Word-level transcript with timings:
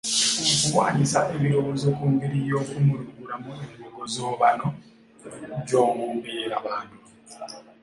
Okuwaanyisiganya 0.63 1.33
ebirowoozo 1.37 1.87
ku 1.97 2.03
ngeri 2.13 2.39
y’okumulungulamu 2.49 3.49
emigozoobano 3.73 4.67
gy’omu 5.67 6.05
mbeerabantu 6.17 6.95